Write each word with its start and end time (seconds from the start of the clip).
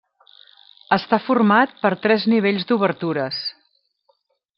Està 0.95 1.19
format 1.25 1.75
per 1.83 1.91
tres 2.05 2.25
nivells 2.33 2.65
d'obertures. 2.71 3.43